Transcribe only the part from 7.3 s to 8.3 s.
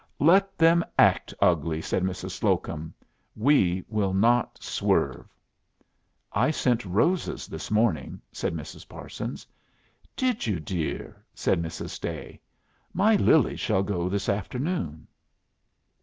this morning,"